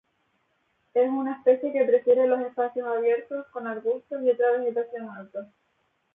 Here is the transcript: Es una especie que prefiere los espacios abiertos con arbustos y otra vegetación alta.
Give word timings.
Es 0.95 1.07
una 1.07 1.33
especie 1.37 1.71
que 1.71 1.85
prefiere 1.85 2.25
los 2.25 2.39
espacios 2.41 2.87
abiertos 2.87 3.45
con 3.51 3.67
arbustos 3.67 4.23
y 4.23 4.31
otra 4.31 4.57
vegetación 4.57 5.07
alta. 5.07 5.47